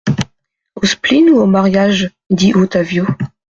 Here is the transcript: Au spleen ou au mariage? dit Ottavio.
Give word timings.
Au 0.77 0.83
spleen 0.83 1.29
ou 1.29 1.37
au 1.37 1.45
mariage? 1.45 2.09
dit 2.31 2.55
Ottavio. 2.55 3.05